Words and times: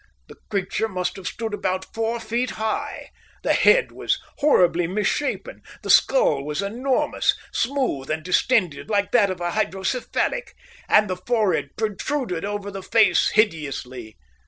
The 0.29 0.37
creature 0.49 0.87
must 0.87 1.15
have 1.17 1.27
stood 1.27 1.53
about 1.53 1.93
four 1.93 2.19
feet 2.19 2.49
high. 2.57 3.11
The 3.43 3.53
head 3.53 3.91
was 3.91 4.19
horribly 4.39 4.87
misshapen. 4.87 5.61
The 5.83 5.91
skull 5.91 6.43
was 6.43 6.63
enormous, 6.63 7.35
smooth 7.53 8.09
and 8.09 8.23
distended 8.23 8.89
like 8.89 9.11
that 9.11 9.29
of 9.29 9.39
a 9.39 9.51
hydrocephalic, 9.51 10.55
and 10.89 11.07
the 11.07 11.17
forehead 11.17 11.77
protruded 11.77 12.43
over 12.43 12.71
the 12.71 12.81
face 12.81 13.29
hideously. 13.35 14.17